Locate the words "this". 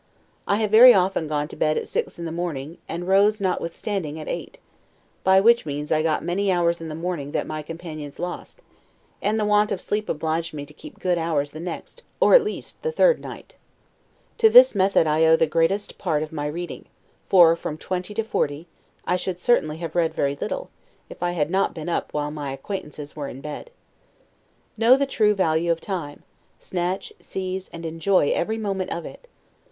14.49-14.73